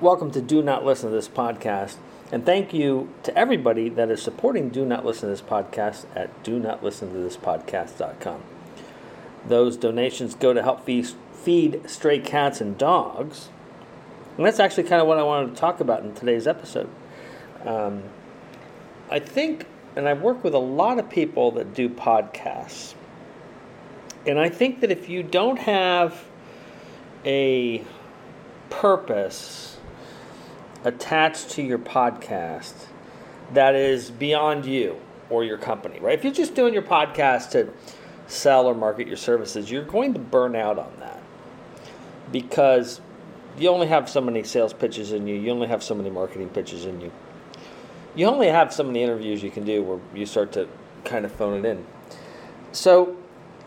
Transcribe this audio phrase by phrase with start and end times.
[0.00, 1.96] welcome to Do Not Listen to This podcast.
[2.32, 6.42] And thank you to everybody that is supporting Do Not Listen to This podcast at
[6.42, 8.42] do not listen to this podcast.com.
[9.46, 13.50] Those donations go to help feed, stray cats and dogs.
[14.38, 16.88] And that's actually kind of what I wanted to talk about in today's episode.
[17.66, 18.04] Um,
[19.10, 22.94] I think, and I've worked with a lot of people that do podcasts.
[24.26, 26.24] And I think that if you don't have
[27.26, 27.84] a
[28.70, 29.76] purpose
[30.84, 32.86] attached to your podcast
[33.52, 36.18] that is beyond you or your company, right?
[36.18, 37.68] If you're just doing your podcast to
[38.26, 41.20] sell or market your services, you're going to burn out on that
[42.32, 43.00] because
[43.58, 46.48] you only have so many sales pitches in you, you only have so many marketing
[46.48, 47.12] pitches in you.
[48.14, 50.68] You only have so many interviews you can do where you start to
[51.04, 51.84] kind of phone it in.
[52.72, 53.16] So,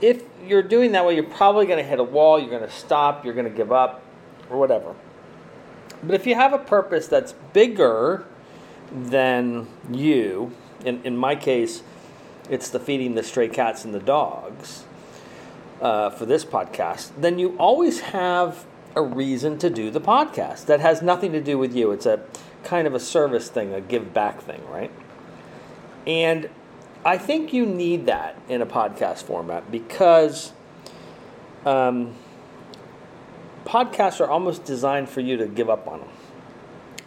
[0.00, 2.70] if you're doing that way, you're probably going to hit a wall, you're going to
[2.70, 4.02] stop, you're going to give up,
[4.48, 4.94] or whatever.
[6.02, 8.24] But if you have a purpose that's bigger
[8.92, 10.52] than you,
[10.84, 11.82] in, in my case,
[12.48, 14.84] it's the feeding the stray cats and the dogs
[15.80, 20.80] uh, for this podcast, then you always have a reason to do the podcast that
[20.80, 21.92] has nothing to do with you.
[21.92, 22.20] It's a
[22.64, 24.90] kind of a service thing, a give back thing, right?
[26.06, 26.48] And
[27.04, 30.52] I think you need that in a podcast format because
[31.64, 32.14] um,
[33.64, 36.08] podcasts are almost designed for you to give up on them.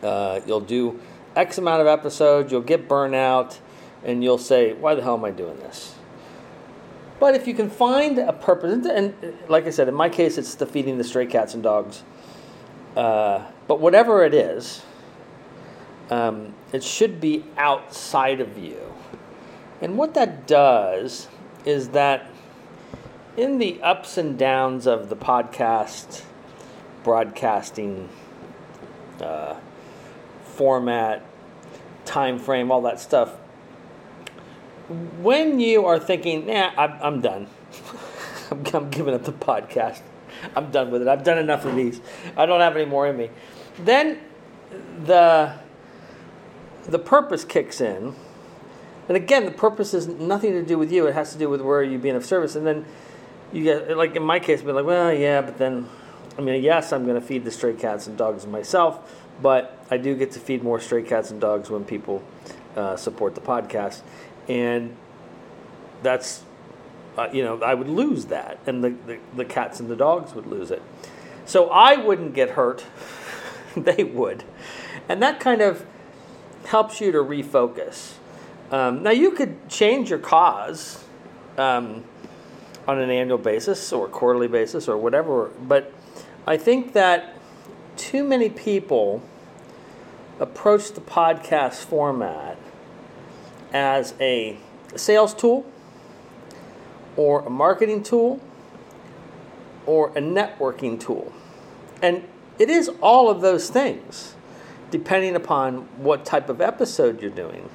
[0.01, 0.99] Uh, you'll do
[1.35, 3.57] X amount of episodes, you'll get burnout,
[4.03, 5.95] and you'll say, Why the hell am I doing this?
[7.19, 9.13] But if you can find a purpose, and
[9.47, 12.03] like I said, in my case, it's the feeding the stray cats and dogs.
[12.97, 14.83] Uh, but whatever it is,
[16.09, 18.77] um, it should be outside of you.
[19.81, 21.27] And what that does
[21.65, 22.29] is that
[23.37, 26.23] in the ups and downs of the podcast
[27.03, 28.09] broadcasting
[29.21, 29.55] uh,
[30.43, 31.23] format,
[32.05, 33.31] time frame, all that stuff,
[35.19, 37.47] when you are thinking, nah, I'm, I'm done.
[38.51, 40.01] I'm, I'm giving up the podcast.
[40.55, 41.07] I'm done with it.
[41.07, 42.01] I've done enough of these.
[42.35, 43.29] I don't have any more in me.
[43.79, 44.19] Then
[45.05, 45.55] the
[46.85, 48.15] the purpose kicks in.
[49.07, 51.07] And again, the purpose has nothing to do with you.
[51.07, 52.55] It has to do with where you being of service.
[52.55, 52.85] And then
[53.51, 55.89] you get, like in my case, be like, well, yeah, but then,
[56.37, 59.97] I mean, yes, I'm going to feed the stray cats and dogs myself, but I
[59.97, 62.23] do get to feed more stray cats and dogs when people
[62.75, 64.01] uh, support the podcast
[64.47, 64.95] and
[66.01, 66.43] that's
[67.17, 70.33] uh, you know I would lose that, and the, the, the cats and the dogs
[70.33, 70.81] would lose it.
[71.45, 72.85] So I wouldn't get hurt;
[73.77, 74.43] they would,
[75.07, 75.85] and that kind of
[76.65, 78.13] helps you to refocus.
[78.71, 81.03] Um, now you could change your cause
[81.57, 82.03] um,
[82.87, 85.93] on an annual basis or quarterly basis or whatever, but
[86.45, 87.35] I think that
[87.95, 89.21] too many people
[90.39, 92.57] approach the podcast format
[93.71, 94.57] as a
[94.95, 95.65] sales tool
[97.15, 98.41] or a marketing tool
[99.85, 101.31] or a networking tool.
[102.01, 102.27] And
[102.59, 104.35] it is all of those things,
[104.91, 107.69] depending upon what type of episode you're doing.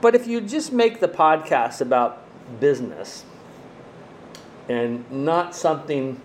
[0.00, 2.24] But if you just make the podcast about
[2.58, 3.24] business
[4.70, 6.20] and not something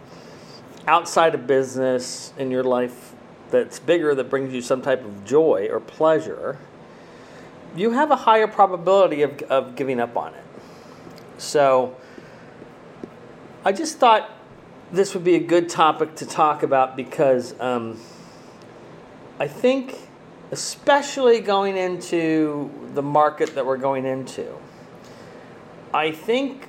[0.87, 3.13] outside of business in your life
[3.51, 6.57] that's bigger that brings you some type of joy or pleasure,
[7.75, 10.43] you have a higher probability of, of giving up on it.
[11.37, 11.95] So
[13.63, 14.29] I just thought
[14.91, 17.99] this would be a good topic to talk about because um,
[19.39, 19.97] I think,
[20.51, 24.55] especially going into the market that we're going into,
[25.93, 26.67] I think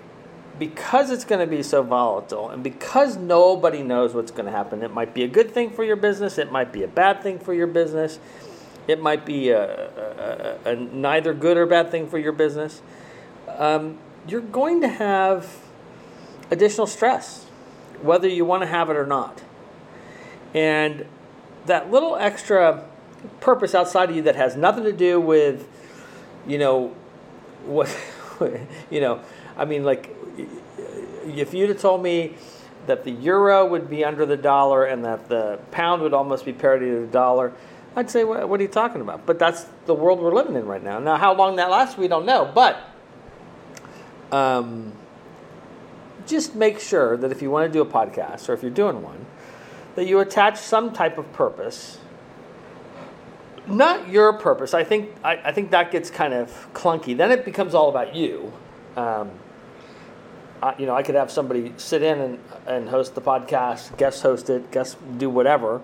[0.59, 4.83] because it's going to be so volatile and because nobody knows what's going to happen,
[4.83, 7.39] it might be a good thing for your business, it might be a bad thing
[7.39, 8.19] for your business
[8.87, 12.83] it might be a, a, a, neither good or bad thing for your business.
[13.49, 15.59] Um, you're going to have
[16.51, 17.47] additional stress,
[18.03, 19.43] whether you want to have it or not.
[20.55, 21.07] And
[21.67, 22.85] that little extra
[23.41, 25.69] purpose outside of you that has nothing to do with,
[26.47, 26.95] you know,
[27.65, 27.95] what,
[28.91, 29.21] you know,
[29.57, 32.35] I mean, like, if you'd have told me
[32.87, 36.53] that the euro would be under the dollar and that the pound would almost be
[36.53, 37.53] parity to the dollar,
[37.97, 39.27] I'd say, what, what, are you talking about?
[39.27, 40.99] But that's the world we're living in right now.
[40.99, 42.51] Now, how long that lasts, we don't know.
[42.55, 42.79] But
[44.31, 44.93] um,
[46.27, 49.03] just make sure that if you want to do a podcast or if you're doing
[49.03, 49.25] one,
[49.95, 51.99] that you attach some type of purpose.
[53.67, 54.75] Not your purpose.
[54.75, 57.17] I think I, I think that gets kind of clunky.
[57.17, 58.53] Then it becomes all about you.
[58.97, 59.31] Um,
[60.63, 64.23] I, you know, I could have somebody sit in and, and host the podcast, guest
[64.23, 65.83] host it, guest do whatever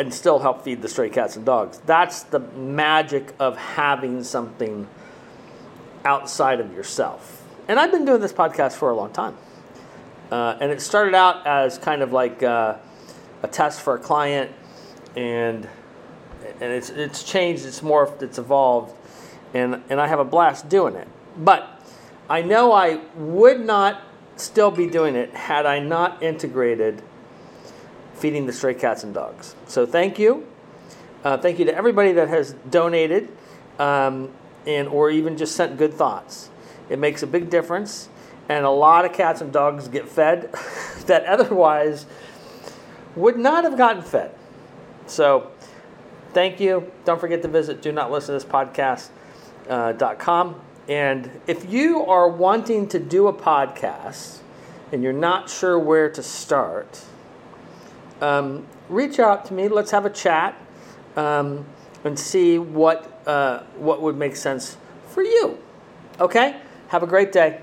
[0.00, 1.78] and still help feed the stray cats and dogs.
[1.84, 4.88] That's the magic of having something
[6.06, 7.46] outside of yourself.
[7.68, 9.36] And I've been doing this podcast for a long time.
[10.30, 12.76] Uh, and it started out as kind of like uh,
[13.42, 14.50] a test for a client,
[15.16, 15.68] and
[16.60, 18.94] and it's it's changed, it's morphed, it's evolved,
[19.52, 21.08] and and I have a blast doing it.
[21.36, 21.79] But
[22.30, 24.02] I know I would not
[24.36, 27.02] still be doing it had I not integrated
[28.14, 29.56] feeding the stray cats and dogs.
[29.66, 30.46] So thank you.
[31.24, 33.28] Uh, thank you to everybody that has donated
[33.80, 34.30] um,
[34.64, 36.50] and or even just sent good thoughts.
[36.88, 38.08] It makes a big difference,
[38.48, 40.52] and a lot of cats and dogs get fed
[41.06, 42.06] that otherwise
[43.16, 44.32] would not have gotten fed.
[45.06, 45.50] So
[46.32, 46.92] thank you.
[47.04, 50.48] Don't forget to visit do not listen to this podcast.com.
[50.48, 54.38] Uh, and if you are wanting to do a podcast
[54.92, 57.04] and you're not sure where to start,
[58.20, 59.68] um, reach out to me.
[59.68, 60.56] Let's have a chat
[61.16, 61.64] um,
[62.04, 64.76] and see what, uh, what would make sense
[65.08, 65.58] for you.
[66.18, 66.60] Okay?
[66.88, 67.60] Have a great day.